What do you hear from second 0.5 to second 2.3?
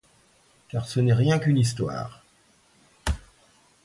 Car ce n’est rien qu’une histoire.